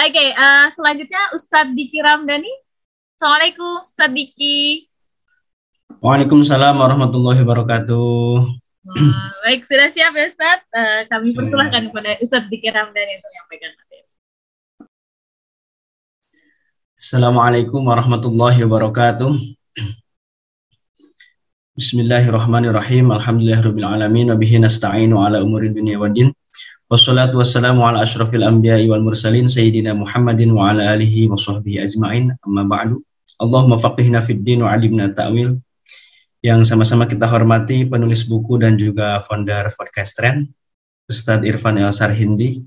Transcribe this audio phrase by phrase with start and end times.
[0.00, 2.48] Oke, uh, selanjutnya Ustadz Diki Ramdhani.
[3.20, 4.88] Assalamualaikum Ustadz Diki.
[6.00, 8.40] Waalaikumsalam warahmatullahi wabarakatuh.
[8.80, 10.64] Wah, baik, sudah siap ya Ustadz?
[10.72, 14.00] Uh, kami persilahkan kepada Ustadz Diki Ramdhani untuk menyampaikan materi.
[16.96, 19.36] Assalamualaikum warahmatullahi wabarakatuh.
[21.76, 23.12] Bismillahirrahmanirrahim.
[23.12, 26.32] Alhamdulillahirabbil alamin wa bihi nasta'inu ala umuri dunya waddin.
[26.90, 32.34] Wassalatu wassalamu ala asyrafil anbiya'i wal mursalin sayyidina Muhammadin wa ala alihi wa sahbihi ajma'in.
[32.42, 32.98] Amma ba'du.
[33.38, 35.54] Allahumma faqihna fid din wa 'allimna ta'wil.
[36.42, 40.50] Yang sama-sama kita hormati penulis buku dan juga founder podcast Trend,
[41.06, 42.58] Ustadz Irfan El Sarhindi.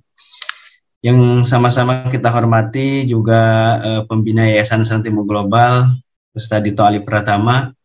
[1.04, 5.99] Yang sama-sama kita hormati juga uh, pembina Yayasan Santimo Global,
[6.32, 7.76] Ustadz Dito Ali Pratama,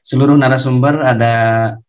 [0.00, 1.34] seluruh narasumber ada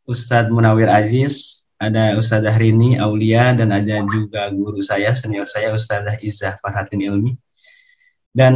[0.04, 6.23] Ustadz Munawir Aziz, ada Ustadz Rini Aulia, dan ada juga guru saya, senior saya Ustadzah
[6.23, 7.35] Izzah Farhatin Ilmi.
[8.31, 8.55] Dan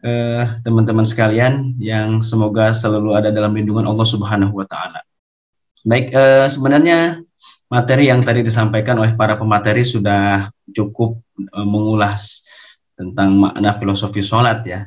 [0.00, 5.02] eh, teman-teman sekalian yang semoga selalu ada dalam lindungan Allah Subhanahu wa taala.
[5.84, 7.20] Baik, eh, sebenarnya
[7.68, 12.46] materi yang tadi disampaikan oleh para pemateri sudah cukup eh, mengulas
[12.94, 14.86] tentang makna filosofi sholat ya.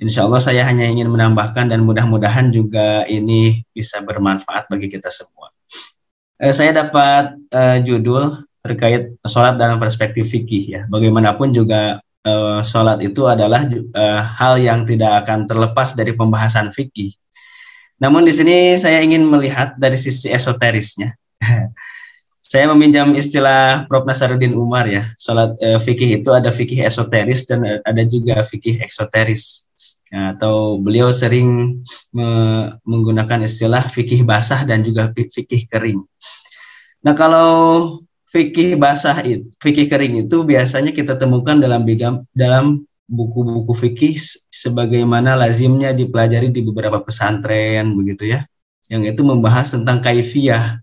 [0.00, 5.52] Insya Allah saya hanya ingin menambahkan dan mudah-mudahan juga ini bisa bermanfaat bagi kita semua.
[6.40, 8.32] Eh, saya dapat eh, judul
[8.64, 10.80] terkait sholat dalam perspektif fikih ya.
[10.88, 17.12] Bagaimanapun juga eh, sholat itu adalah eh, hal yang tidak akan terlepas dari pembahasan fikih.
[18.00, 21.12] Namun di sini saya ingin melihat dari sisi esoterisnya.
[22.50, 24.08] saya meminjam istilah Prof.
[24.08, 25.12] Nasaruddin Umar ya.
[25.20, 29.69] Sholat eh, fikih itu ada fikih esoteris dan ada juga fikih eksoteris
[30.10, 31.80] atau beliau sering
[32.10, 32.28] me
[32.82, 36.02] menggunakan istilah fikih basah dan juga fikih kering.
[37.06, 37.50] Nah kalau
[38.30, 44.18] fikih basah itu, fikih kering itu biasanya kita temukan dalam bigam, dalam buku-buku fikih
[44.50, 48.46] sebagaimana lazimnya dipelajari di beberapa pesantren begitu ya,
[48.90, 50.78] yang itu membahas tentang kaifiah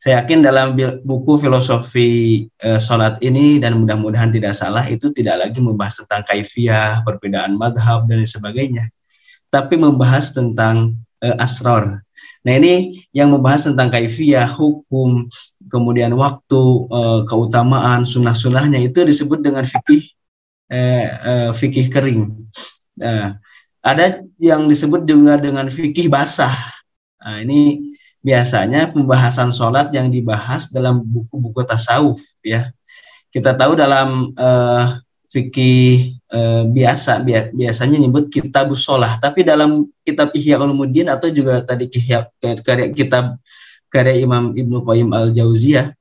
[0.00, 5.60] saya yakin dalam buku filosofi uh, sholat ini dan mudah-mudahan tidak salah itu tidak lagi
[5.60, 8.88] membahas tentang kaifiah, perbedaan madhab dan sebagainya,
[9.52, 12.00] tapi membahas tentang uh, asror.
[12.48, 15.28] Nah ini yang membahas tentang kaifiah, hukum,
[15.68, 20.16] kemudian waktu, uh, keutamaan, sunnah-sunnahnya itu disebut dengan fikih
[20.72, 22.40] uh, uh, fikih kering.
[22.96, 23.36] Uh,
[23.84, 26.56] ada yang disebut juga dengan fikih basah.
[27.20, 32.68] Nah, ini biasanya pembahasan sholat yang dibahas dalam buku-buku tasawuf ya.
[33.30, 34.98] Kita tahu dalam uh,
[35.30, 39.22] fikih uh, biasa bi biasanya nyebut kitab sholat.
[39.22, 43.38] Tapi dalam kitab Ihya Ulumuddin atau juga tadi Ihya karya kitab
[43.88, 45.94] karya Imam Ibnu Qayyim Al Jauziyah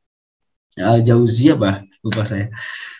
[0.81, 2.49] Al Jauziyah bah lupa saya.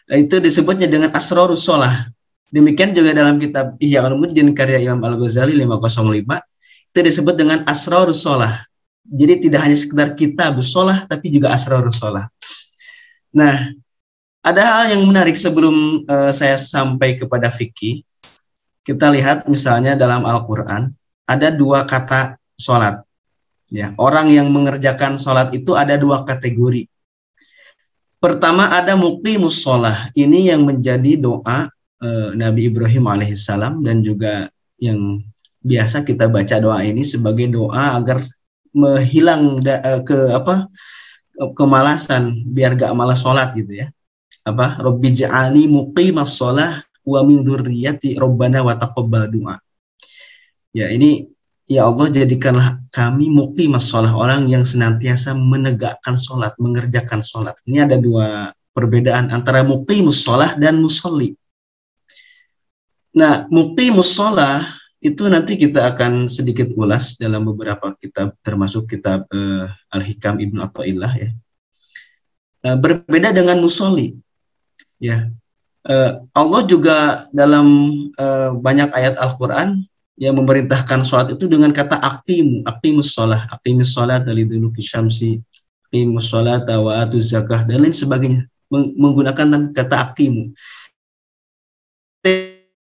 [0.09, 2.13] Itu disebutnya dengan asrorus sholat.
[2.50, 6.47] Demikian juga dalam kitab Ihya Ulumuddin karya Imam Al Ghazali 505
[6.90, 8.69] itu disebut dengan asrorus sholat
[9.06, 12.28] jadi tidak hanya sekedar kita busolah, tapi juga asrarus sholah.
[13.34, 13.74] Nah,
[14.40, 18.02] ada hal yang menarik sebelum uh, saya sampai kepada fikih.
[18.84, 20.90] Kita lihat misalnya dalam Al-Quran,
[21.30, 23.06] ada dua kata sholat.
[23.70, 26.90] Ya, orang yang mengerjakan sholat itu ada dua kategori.
[28.18, 30.09] Pertama ada muqimus sholah.
[30.18, 31.70] Ini yang menjadi doa
[32.02, 34.50] uh, Nabi Ibrahim alaihissalam dan juga
[34.82, 35.22] yang
[35.62, 38.24] biasa kita baca doa ini sebagai doa agar
[38.75, 40.69] menghilang uh, ke apa
[41.56, 43.88] kemalasan biar gak malas sholat gitu ya.
[44.44, 44.80] Apa?
[44.80, 49.56] Robbi ja'ali muqimas sholah wa min dzurriyyati Rabbana wa taqabbal du'a.
[50.75, 51.25] Ya ini
[51.69, 57.56] ya Allah jadikanlah kami muqimas sholah orang yang senantiasa menegakkan sholat mengerjakan sholat.
[57.66, 61.35] Ini ada dua perbedaan antara muqimus sholah dan musolli.
[63.16, 69.72] Nah muqimus sholah itu nanti kita akan sedikit ulas dalam beberapa kitab termasuk kitab uh,
[69.96, 71.30] Al-Hikam Ibnu Athaillah ya.
[72.68, 74.20] Uh, berbeda dengan musoli.
[75.00, 75.32] Ya.
[75.88, 76.97] Uh, Allah juga
[77.32, 77.68] dalam
[78.20, 79.79] uh, banyak ayat Al-Qur'an
[80.20, 85.40] yang memerintahkan sholat itu dengan kata aktimu, aktimus sholat, aktimus sholat dari dulu kisamsi,
[85.88, 90.53] aktimus sholat, wa zakah dan lain sebagainya menggunakan kata aktimu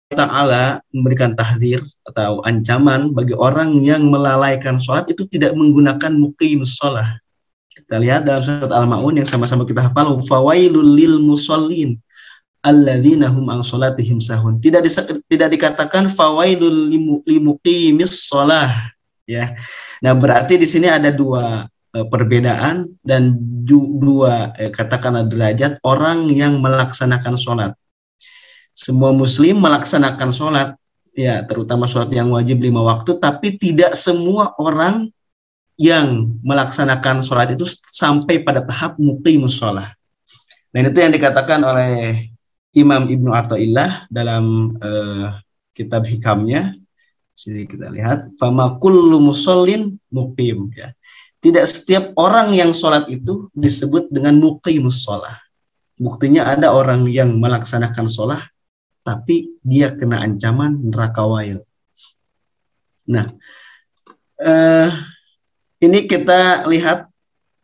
[0.07, 7.19] Ta'ala memberikan tahdir atau ancaman bagi orang yang melalaikan sholat itu tidak menggunakan mukim sholat.
[7.67, 11.99] Kita lihat dalam surat Al-Ma'un yang sama-sama kita hafal, fawailul lil musallin
[12.63, 14.63] alladzina hum an sholatihim sahun.
[14.63, 16.87] Tidak disa, tidak dikatakan fawailul
[17.27, 18.71] limuqimis sholah.
[19.27, 19.59] Ya.
[19.99, 23.35] Nah, berarti di sini ada dua e, perbedaan dan
[23.67, 27.71] dua e, katakanlah derajat orang yang melaksanakan sholat
[28.77, 30.69] semua muslim melaksanakan sholat.
[31.17, 33.17] Ya terutama sholat yang wajib lima waktu.
[33.17, 35.09] Tapi tidak semua orang
[35.81, 39.97] yang melaksanakan sholat itu sampai pada tahap muqimus sholat.
[40.69, 42.21] Dan itu yang dikatakan oleh
[42.77, 45.41] Imam Ibnu Athaillah dalam uh,
[45.73, 46.69] kitab hikamnya.
[47.33, 48.37] Sini kita lihat.
[48.37, 50.69] Fama kullu musallin muqim.
[50.77, 50.93] Ya.
[51.41, 55.41] Tidak setiap orang yang sholat itu disebut dengan muqimus sholat.
[55.97, 58.45] Buktinya ada orang yang melaksanakan sholat
[59.07, 61.63] tapi dia kena ancaman neraka wail.
[63.07, 63.23] Nah,
[64.43, 64.91] eh,
[65.79, 67.07] ini kita lihat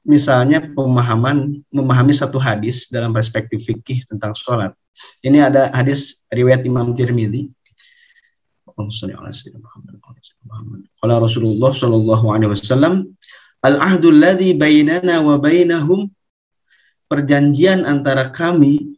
[0.07, 4.71] misalnya pemahaman memahami satu hadis dalam perspektif fikih tentang sholat.
[5.19, 7.51] Ini ada hadis riwayat Imam Tirmidzi.
[11.03, 13.11] Kalau Rasulullah Shallallahu Alaihi Wasallam,
[13.67, 16.07] al ahdul ladhi bainana wa bainahum
[17.11, 18.97] perjanjian antara kami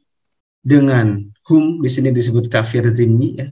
[0.63, 3.47] dengan hum di sini disebut kafir zimmi ya.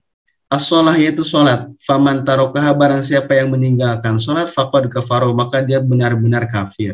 [0.53, 1.73] As-sholah yaitu sholat.
[1.81, 6.93] Faman tarokaha barang siapa yang meninggalkan sholat, fakod kafaro, maka dia benar-benar kafir.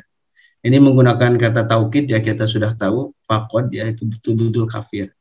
[0.63, 5.11] Ini menggunakan kata taukid ya kita sudah tahu, fakod ya itu betul-betul kafir.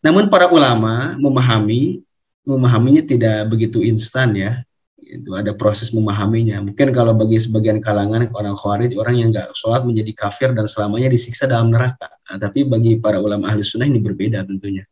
[0.00, 2.00] Namun para ulama memahami,
[2.48, 4.64] memahaminya tidak begitu instan ya.
[5.10, 6.62] Itu ada proses memahaminya.
[6.62, 11.10] Mungkin kalau bagi sebagian kalangan orang khawarij, orang yang nggak sholat menjadi kafir dan selamanya
[11.10, 12.06] disiksa dalam neraka.
[12.30, 14.86] Nah, tapi bagi para ulama ahli sunnah ini berbeda tentunya.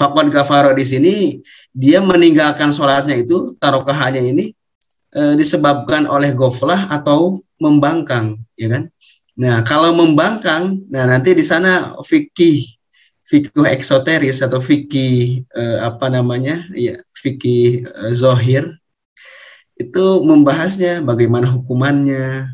[0.00, 1.14] Fakwan kafaro di sini
[1.76, 4.44] dia meninggalkan sholatnya itu tarokahannya ini
[5.12, 8.82] e, disebabkan oleh goflah atau membangkang, ya kan?
[9.36, 12.64] Nah kalau membangkang, nah nanti di sana fikih
[13.28, 18.79] fikih eksoteris atau fikih e, apa namanya, ya fikih e, zohir
[19.80, 22.52] itu membahasnya bagaimana hukumannya,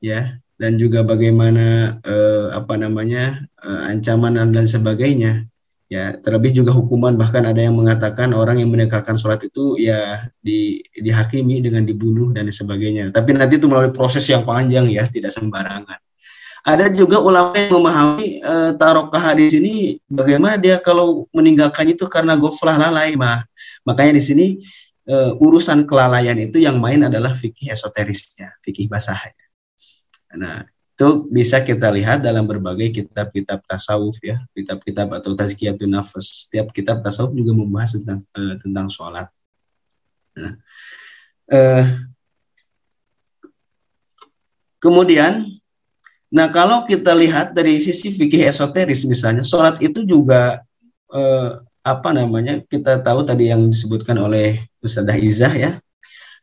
[0.00, 0.40] ya.
[0.56, 2.14] Dan juga bagaimana e,
[2.54, 5.44] apa namanya e, ancaman dan sebagainya
[5.90, 6.14] ya.
[6.22, 11.60] Terlebih juga hukuman bahkan ada yang mengatakan orang yang menegakkan sholat itu ya di, dihakimi
[11.66, 13.10] dengan dibunuh dan sebagainya.
[13.10, 15.98] Tapi nanti itu melalui proses yang panjang ya tidak sembarangan.
[16.62, 19.74] Ada juga ulama yang memahami e, tarokah di sini
[20.06, 23.42] bagaimana dia kalau meninggalkan itu karena goflah lalai mah.
[23.82, 24.46] Makanya di sini
[25.06, 29.46] e, urusan kelalaian itu yang main adalah fikih esoterisnya fikih basahnya
[30.32, 30.64] nah
[31.02, 36.46] itu bisa kita lihat dalam berbagai kitab-kitab tasawuf ya, kitab-kitab atau tazkiyatun nafas.
[36.46, 39.26] Setiap kitab tasawuf juga membahas tentang uh, tentang sholat.
[40.38, 40.54] Nah,
[41.50, 41.84] uh,
[44.78, 45.48] kemudian,
[46.30, 50.62] nah kalau kita lihat dari sisi fikih esoteris misalnya, sholat itu juga
[51.10, 52.62] uh, apa namanya?
[52.66, 55.70] Kita tahu tadi yang disebutkan oleh Ustazah Izah ya,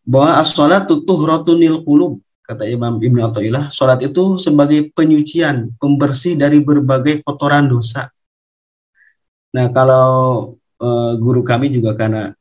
[0.04, 2.20] bahwa as-sholat tutuh rotunil kulub
[2.50, 8.10] kata Imam Ibnu Athaillah, sholat itu sebagai penyucian, pembersih dari berbagai kotoran dosa.
[9.54, 12.34] Nah, kalau uh, guru kami juga karena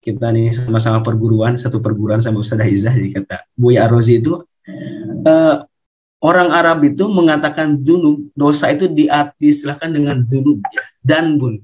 [0.00, 4.40] kita nih sama-sama perguruan, satu perguruan sama Ustaz Izah, jadi kata Buya Arozi itu,
[5.28, 5.56] uh,
[6.24, 11.60] orang Arab itu mengatakan dunub, dosa itu diistilahkan dengan dunub, ya, dan bun.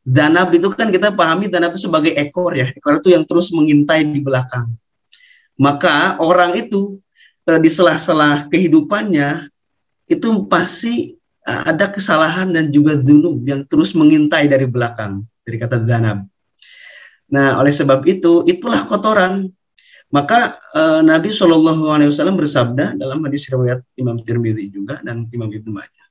[0.00, 4.02] Danab itu kan kita pahami danab itu sebagai ekor ya, ekor itu yang terus mengintai
[4.08, 4.72] di belakang.
[5.60, 6.96] Maka orang itu
[7.50, 9.50] Eh, di sela-sela kehidupannya
[10.06, 11.16] itu pasti
[11.48, 16.30] eh, ada kesalahan dan juga zunub yang terus mengintai dari belakang dari kata zanab.
[17.30, 19.50] Nah, oleh sebab itu itulah kotoran.
[20.10, 25.46] Maka uh, Nabi Shallallahu Alaihi Wasallam bersabda dalam hadis riwayat Imam Tirmidzi juga dan Imam
[25.46, 26.06] Ibnu Majah.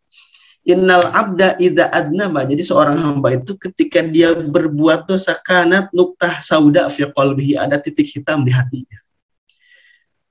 [0.68, 2.44] Innal abda idza adnaba.
[2.44, 8.12] Jadi seorang hamba itu ketika dia berbuat dosa kanat nuktah sauda fi qalbihi ada titik
[8.12, 9.00] hitam di hatinya.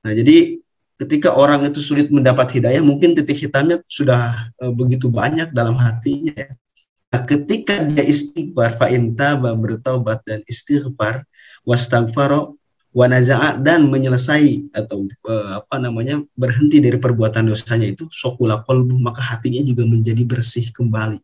[0.05, 0.61] Nah, jadi
[0.99, 6.55] ketika orang itu sulit mendapat hidayah, mungkin titik hitamnya sudah e, begitu banyak dalam hatinya.
[7.09, 11.25] Nah, ketika dia istighfar, fa'intaba bertobat dan istighfar,
[11.65, 12.58] wastagfaro,
[12.99, 19.23] wanaza'a dan menyelesai atau e, apa namanya berhenti dari perbuatan dosanya itu sokula kolbu maka
[19.23, 21.23] hatinya juga menjadi bersih kembali.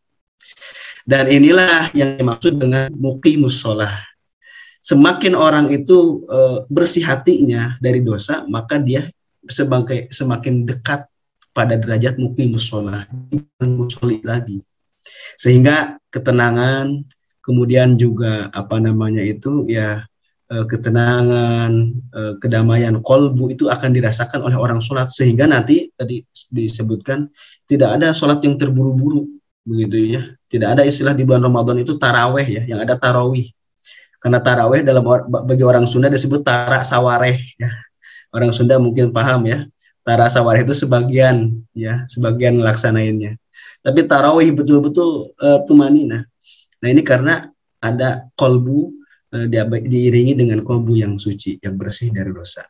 [1.03, 3.93] Dan inilah yang dimaksud dengan muqimus sholah.
[4.87, 9.03] Semakin orang itu e, bersih hatinya dari dosa, maka dia
[9.51, 11.11] sebagai semakin dekat
[11.55, 13.07] pada derajat mungkin musola
[13.63, 14.59] musoli lagi
[15.39, 17.07] sehingga ketenangan
[17.45, 20.03] kemudian juga apa namanya itu ya
[20.63, 21.73] ketenangan
[22.15, 26.23] eh, kedamaian kolbu itu akan dirasakan oleh orang sholat sehingga nanti tadi
[26.55, 27.27] disebutkan
[27.67, 29.27] tidak ada sholat yang terburu-buru
[29.67, 33.51] begitu ya tidak ada istilah di bulan Ramadan itu taraweh ya yang ada tarawih
[34.23, 37.73] karena taraweh dalam bagi orang Sunda disebut tarak sawareh ya
[38.35, 39.63] orang Sunda mungkin paham ya.
[40.05, 43.41] Tara sawarih itu sebagian ya, sebagian melaksanainnya.
[43.81, 46.29] Tapi tarawih betul-betul uh, tumanina.
[46.85, 47.49] Nah ini karena
[47.81, 48.93] ada kolbu
[49.85, 52.63] diiringi dengan kolbu yang suci, yang bersih dari dosa.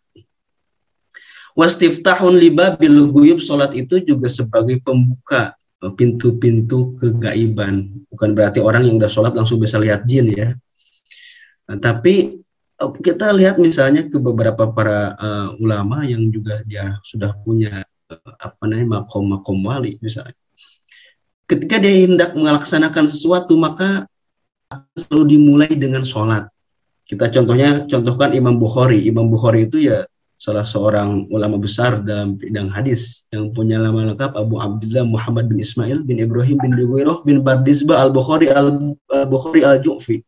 [1.54, 5.54] Wastiftahun liba guyub salat itu juga sebagai pembuka
[5.85, 7.94] eh, pintu-pintu kegaiban.
[8.11, 10.50] Bukan berarti orang yang udah sholat langsung bisa lihat jin ya.
[11.71, 12.42] Nah, tapi
[12.75, 15.14] kita lihat misalnya ke beberapa para
[15.62, 20.37] ulama yang juga dia sudah punya apa namanya makom-makom wali misalnya.
[21.47, 24.11] Ketika dia hendak melaksanakan sesuatu maka
[24.97, 26.50] selalu dimulai dengan sholat.
[27.14, 29.06] Kita contohnya contohkan Imam Bukhari.
[29.06, 30.02] Imam Bukhari itu ya
[30.35, 35.62] salah seorang ulama besar dalam bidang hadis yang punya nama lengkap Abu Abdullah Muhammad bin
[35.62, 38.99] Ismail bin Ibrahim bin Duwairoh bin Bardisba al Bukhari al
[39.30, 40.26] Bukhari al Ju'fi.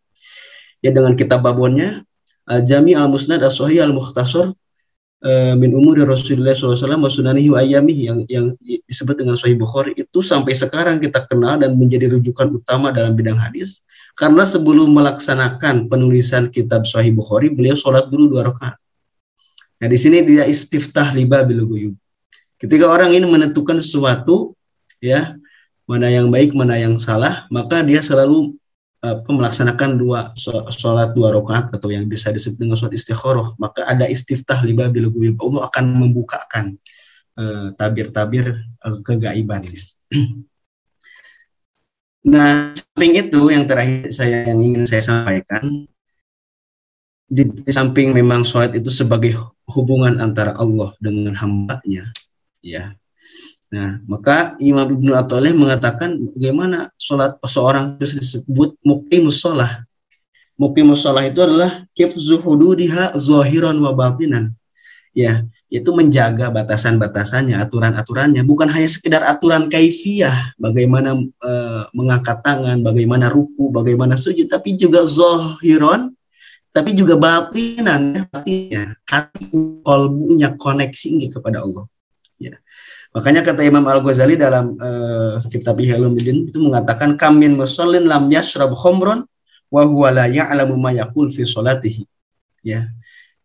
[0.78, 2.06] Ya dengan kitab babonnya
[2.46, 4.54] Al-Jami Al-Musnad As-Sahih Al-Mukhtasar
[5.26, 8.46] uh, min umuri Rasulullah SAW wa wa ayamihi yang, yang
[8.86, 13.34] disebut dengan Sahih Bukhari itu sampai sekarang kita kenal dan menjadi rujukan utama dalam bidang
[13.34, 13.82] hadis
[14.16, 18.80] karena sebelum melaksanakan penulisan kitab Sahih Bukhari beliau sholat dulu dua rakaat.
[19.76, 21.92] Nah di sini dia istiftah liba biluguyub.
[22.56, 24.56] Ketika orang ini menentukan sesuatu
[25.04, 25.36] ya
[25.84, 28.56] mana yang baik mana yang salah maka dia selalu
[29.04, 30.32] apa, melaksanakan dua
[30.72, 35.12] sholat dua rakaat atau yang bisa disebut dengan sholat istikharah maka ada istiftah liba bil
[35.12, 36.80] Allah akan membukakan
[37.36, 39.60] uh, tabir-tabir uh, kegaiban
[42.26, 45.86] nah samping itu yang terakhir saya yang ingin saya sampaikan
[47.26, 49.38] di, di samping memang sholat itu sebagai
[49.70, 52.10] hubungan antara Allah dengan hambanya
[52.62, 52.94] ya
[53.66, 59.82] Nah, maka Imam Ibnu Athaillah mengatakan bagaimana sholat seorang itu disebut muqimus sholah.
[60.54, 64.54] Muqimus sholah itu adalah kifzu hududiha zahiran wa batinan.
[65.10, 71.52] Ya, itu menjaga batasan-batasannya, aturan-aturannya, bukan hanya sekedar aturan kaifiyah, bagaimana e,
[71.90, 76.14] mengangkat tangan, bagaimana ruku, bagaimana sujud, tapi juga zahiran,
[76.70, 79.50] tapi juga batinan, hatinya, hati
[79.82, 81.90] kolbunya koneksi kepada Allah.
[82.38, 82.54] Ya.
[83.16, 89.24] Makanya kata Imam Al-Ghazali dalam uh, kitab Ihya'ulumuddin itu mengatakan kamin musallin lam yashrab khomron
[89.72, 92.04] wa huwa la ya'lamu ma yaqul fi salatihi.
[92.60, 92.92] Ya.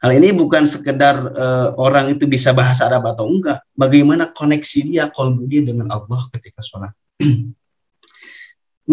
[0.01, 5.05] Hal ini bukan sekedar uh, orang itu bisa bahasa Arab atau enggak, bagaimana koneksi dia
[5.13, 6.89] kolbu dia dengan Allah ketika sholat.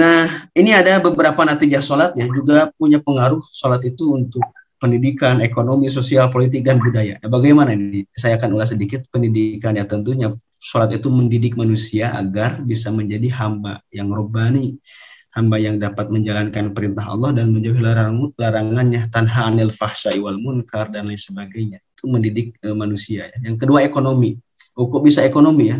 [0.00, 4.44] nah, ini ada beberapa natijah sholat ya, juga punya pengaruh sholat itu untuk
[4.76, 7.16] pendidikan, ekonomi, sosial, politik, dan budaya.
[7.24, 8.04] Nah, bagaimana ini?
[8.12, 13.80] Saya akan ulas sedikit pendidikan ya tentunya sholat itu mendidik manusia agar bisa menjadi hamba
[13.88, 14.76] yang robani,
[15.38, 20.90] hamba yang dapat menjalankan perintah Allah dan menjauhi larang, larangannya, tanha anil fahsya wal munkar
[20.90, 21.78] dan lain sebagainya.
[21.95, 23.30] Itu mendidik e, manusia.
[23.30, 23.38] Ya.
[23.47, 24.35] Yang kedua ekonomi.
[24.75, 25.78] Oh, kok bisa ekonomi ya?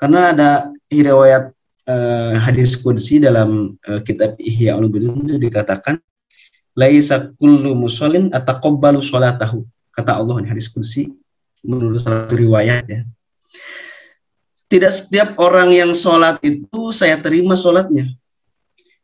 [0.00, 0.50] Karena ada
[0.88, 1.52] riwayat
[1.84, 1.94] e,
[2.40, 6.00] hadis kudsi dalam e, kitab Ihya Ulumuddin itu dikatakan
[6.72, 9.68] laisa kullu musallin ataqabbalu sholatahu.
[9.92, 11.12] Kata Allah di hadis kudsi
[11.60, 13.04] menurut satu riwayat ya
[14.70, 18.06] tidak setiap orang yang sholat itu saya terima sholatnya.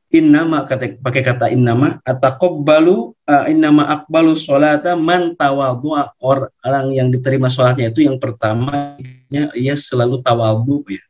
[0.06, 7.50] Innama kata pakai kata innama ataqabbalu uh, innama akbalu sholata man tawadhu orang yang diterima
[7.50, 8.94] sholatnya itu yang pertama
[9.34, 11.02] ia selalu tawadhu ya.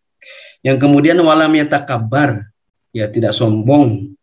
[0.65, 2.49] Yang kemudian walam yatakabar
[2.89, 4.17] ya tidak sombong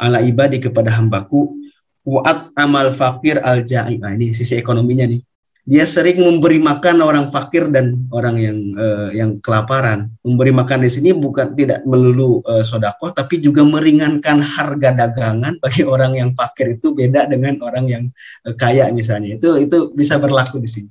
[0.00, 1.60] ala ibadi kepada hambaku
[2.08, 4.00] waat amal fakir al ja'i.
[4.00, 5.20] Nah, ini sisi ekonominya nih
[5.68, 10.08] dia sering memberi makan orang fakir dan orang yang uh, yang kelaparan.
[10.24, 15.84] Memberi makan di sini bukan tidak melulu uh, sodakoh, tapi juga meringankan harga dagangan bagi
[15.92, 18.04] orang yang fakir itu beda dengan orang yang
[18.48, 19.36] uh, kaya misalnya.
[19.36, 20.88] Itu itu bisa berlaku di sini.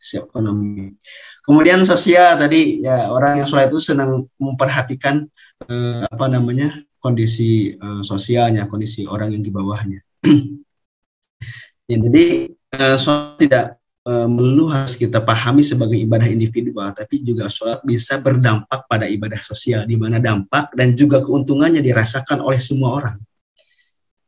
[0.00, 0.94] Ekonomi.
[1.42, 5.26] Kemudian sosial tadi ya orang yang sholat itu senang memperhatikan
[5.66, 10.00] uh, apa namanya kondisi uh, sosialnya, kondisi orang yang di bawahnya.
[11.90, 12.46] ya, jadi
[12.78, 18.16] uh, sholat tidak Eh, melulu harus kita pahami sebagai ibadah individual, tapi juga sholat bisa
[18.16, 23.16] berdampak pada ibadah sosial, di mana dampak dan juga keuntungannya dirasakan oleh semua orang.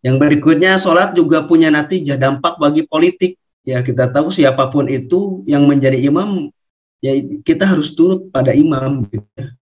[0.05, 3.41] Yang berikutnya, sholat juga punya natijah dampak bagi politik.
[3.65, 6.53] Ya kita tahu siapa pun itu yang menjadi imam,
[7.01, 9.09] ya kita harus turut pada imam.
[9.09, 9.25] Gitu.
[9.41, 9.57] Ya.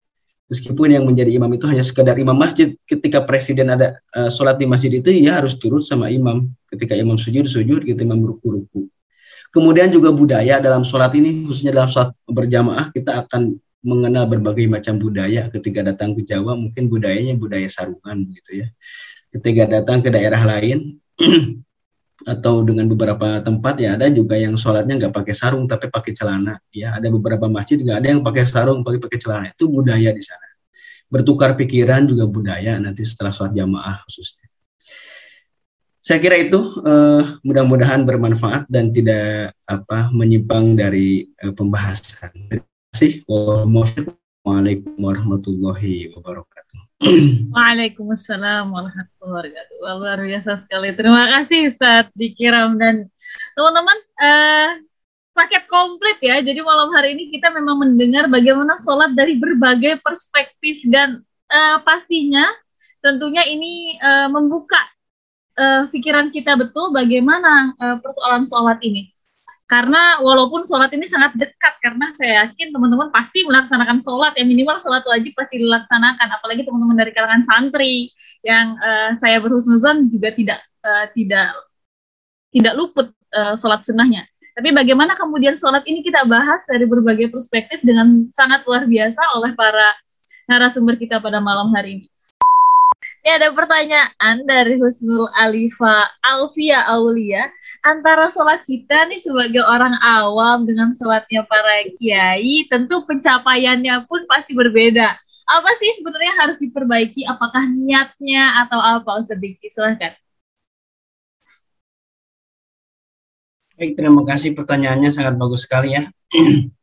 [0.51, 4.67] Meskipun yang menjadi imam itu hanya sekedar imam masjid, ketika presiden ada uh, sholat di
[4.67, 6.51] masjid itu, ya harus turut sama imam.
[6.67, 8.91] Ketika imam sujud, sujud, gitu imam ruku-ruku.
[9.51, 14.95] Kemudian juga budaya dalam sholat ini, khususnya dalam sholat berjamaah, kita akan mengenal berbagai macam
[14.95, 15.51] budaya.
[15.51, 18.67] Ketika datang ke Jawa, mungkin budayanya budaya sarungan, gitu ya.
[19.35, 20.99] Ketika datang ke daerah lain,
[22.21, 26.61] atau dengan beberapa tempat ya ada juga yang sholatnya nggak pakai sarung tapi pakai celana
[26.69, 30.21] ya ada beberapa masjid nggak ada yang pakai sarung pakai pakai celana itu budaya di
[30.21, 30.45] sana
[31.09, 34.50] bertukar pikiran juga budaya nanti setelah sholat jamaah khususnya
[36.01, 42.33] saya kira itu uh, mudah-mudahan bermanfaat dan tidak apa menyimpang dari uh, pembahasan.
[42.49, 43.21] Terima kasih.
[44.41, 46.79] Waalaikumsalam warahmatullahi wabarakatuh.
[47.53, 49.75] Waalaikumsalam warahmatullahi wabarakatuh.
[50.01, 50.89] Luar biasa sekali.
[50.97, 53.05] Terima kasih Ustaz Dikiram dan
[53.53, 54.69] teman-teman uh,
[55.37, 56.41] paket komplit ya.
[56.41, 61.21] Jadi malam hari ini kita memang mendengar bagaimana sholat dari berbagai perspektif dan
[61.53, 62.49] uh, pastinya
[63.05, 64.77] tentunya ini uh, membuka
[65.57, 69.11] uh, pikiran kita betul bagaimana uh, persoalan sholat ini.
[69.71, 74.75] Karena walaupun sholat ini sangat dekat, karena saya yakin teman-teman pasti melaksanakan sholat, yang minimal
[74.83, 78.11] sholat wajib pasti dilaksanakan, apalagi teman-teman dari kalangan santri
[78.43, 81.55] yang uh, saya berhusnuzon juga tidak uh, tidak
[82.51, 84.27] tidak luput uh, sholat sunnahnya.
[84.51, 89.55] Tapi bagaimana kemudian sholat ini kita bahas dari berbagai perspektif dengan sangat luar biasa oleh
[89.55, 89.95] para
[90.51, 92.10] narasumber kita pada malam hari ini.
[93.21, 97.53] Ini ada pertanyaan dari Husnul Alifa Alfia Aulia.
[97.85, 104.57] Antara sholat kita nih sebagai orang awam dengan sholatnya para kiai, tentu pencapaiannya pun pasti
[104.57, 105.13] berbeda.
[105.53, 107.21] Apa sih sebenarnya harus diperbaiki?
[107.29, 109.21] Apakah niatnya atau apa?
[109.21, 110.17] Sedikit silahkan.
[113.77, 116.09] Baik, terima kasih pertanyaannya sangat bagus sekali ya.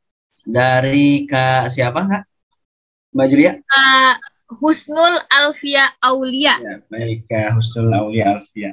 [0.46, 2.22] Dari Kak siapa Kak?
[3.10, 3.52] Mbak Julia?
[3.66, 6.56] Kak Husnul Alfia Aulia.
[6.56, 8.72] Ya, baik, ya, Husnul Aulia Alfia.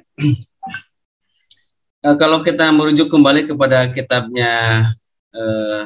[1.99, 4.87] nah, kalau kita merujuk kembali kepada kitabnya
[5.35, 5.83] uh,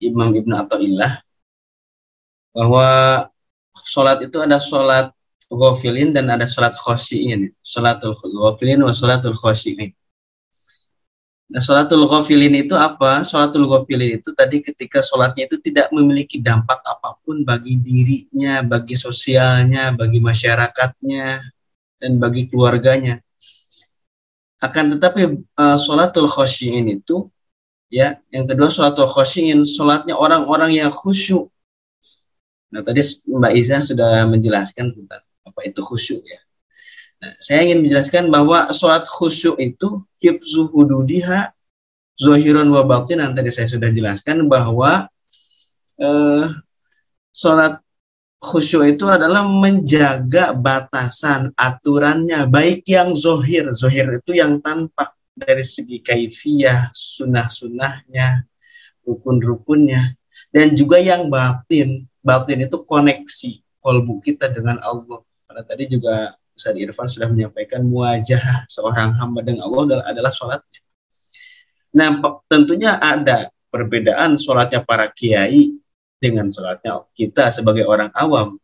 [0.00, 1.20] Imam Ibn Atta'illah,
[2.56, 2.88] bahwa
[3.84, 5.12] sholat itu ada sholat
[5.52, 7.52] ghafilin dan ada sholat khosiin.
[7.60, 9.92] Sholatul ghafilin wa sholatul khosiin.
[11.48, 13.24] Nah, sholatul ghafilin itu apa?
[13.24, 18.92] Sholatul ghafilin itu tadi ketika sholatnya itu tidak memiliki dampak apa pun bagi dirinya, bagi
[18.92, 21.40] sosialnya, bagi masyarakatnya,
[21.96, 23.24] dan bagi keluarganya.
[24.60, 27.32] Akan tetapi uh, sholatul khosyin itu,
[27.88, 31.48] ya, yang kedua sholatul khosyin, sholatnya orang-orang yang khusyuk.
[32.68, 36.44] Nah, tadi Mbak Iza sudah menjelaskan tentang apa itu khusyuk ya.
[37.18, 41.50] Nah, saya ingin menjelaskan bahwa sholat khusyuk itu hifzu hududiha
[42.14, 45.10] zohiron wa yang tadi saya sudah jelaskan bahwa
[45.98, 46.46] eh,
[47.34, 47.82] sholat
[48.38, 52.46] khusyuk itu adalah menjaga batasan aturannya.
[52.46, 58.46] Baik yang zohir zohir itu yang tampak dari segi kaifiyah sunnah-sunnahnya
[59.02, 60.14] rukun-rukunnya
[60.54, 62.06] dan juga yang batin.
[62.22, 65.22] Batin itu koneksi kolbu kita dengan Allah.
[65.48, 70.80] Karena tadi juga Ustaz Irfan sudah menyampaikan wajah seorang hamba dengan Allah adalah, sholatnya.
[71.94, 72.18] Nah,
[72.50, 75.78] tentunya ada perbedaan sholatnya para kiai
[76.18, 78.58] dengan sholatnya kita sebagai orang awam.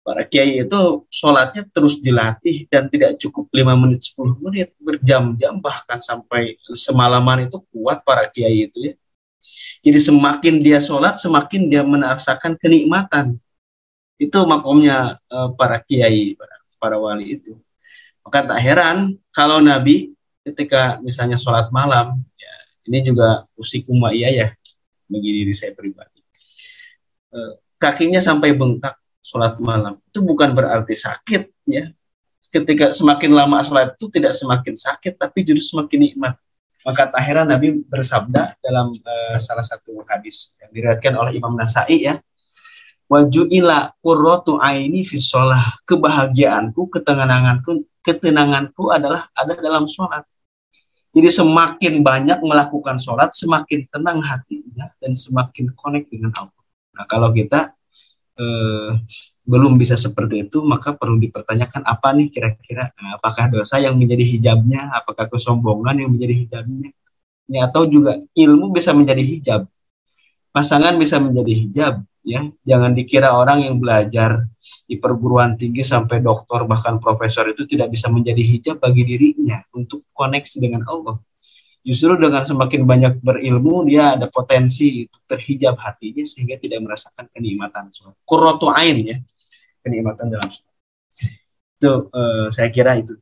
[0.00, 6.00] Para kiai itu sholatnya terus dilatih dan tidak cukup 5 menit, 10 menit, berjam-jam bahkan
[6.00, 8.94] sampai semalaman itu kuat para kiai itu ya.
[9.84, 13.36] Jadi semakin dia sholat, semakin dia merasakan kenikmatan.
[14.18, 17.58] Itu makomnya uh, para kiai, para para wali itu.
[18.24, 20.14] Maka tak heran kalau Nabi
[20.46, 22.52] ketika misalnya sholat malam, ya,
[22.88, 23.84] ini juga usik
[24.16, 24.48] iya ya
[25.08, 26.20] bagi diri saya pribadi.
[27.32, 27.38] E,
[27.76, 31.92] kakinya sampai bengkak sholat malam itu bukan berarti sakit ya.
[32.48, 36.34] Ketika semakin lama sholat itu tidak semakin sakit tapi justru semakin nikmat.
[36.86, 42.06] Maka tak heran Nabi bersabda dalam uh, salah satu hadis yang diriwayatkan oleh Imam Nasai
[42.06, 42.22] ya,
[43.08, 45.80] wajuila qurratu aini fi sholah.
[45.88, 50.24] Kebahagiaanku ketenanganku ketenanganku adalah ada dalam sholat.
[51.12, 56.64] Jadi semakin banyak melakukan sholat semakin tenang hatinya dan semakin connect dengan Allah.
[56.94, 57.72] Nah kalau kita
[58.38, 58.90] eh,
[59.48, 62.92] belum bisa seperti itu maka perlu dipertanyakan apa nih kira-kira?
[63.00, 64.92] Nah, apakah dosa yang menjadi hijabnya?
[64.92, 66.92] Apakah kesombongan yang menjadi hijabnya?
[67.48, 69.60] Ya, atau juga ilmu bisa menjadi hijab.
[70.52, 71.94] Pasangan bisa menjadi hijab
[72.28, 74.44] ya jangan dikira orang yang belajar
[74.84, 80.04] di perguruan tinggi sampai doktor bahkan profesor itu tidak bisa menjadi hijab bagi dirinya untuk
[80.12, 81.16] koneksi dengan Allah.
[81.80, 87.88] Justru dengan semakin banyak berilmu dia ada potensi untuk terhijab hatinya sehingga tidak merasakan kenikmatan
[88.28, 89.16] kurotu ain ya.
[89.80, 90.76] Kenikmatan dalam sholat.
[91.80, 93.16] Itu uh, saya kira itu.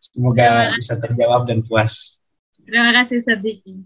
[0.00, 2.24] Semoga bisa terjawab dan puas.
[2.64, 3.84] Terima kasih Sadiki